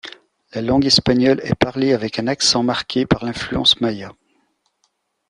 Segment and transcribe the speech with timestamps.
[0.53, 4.09] La langue espagnole est parlée avec un accent marqué par l'influence Maya.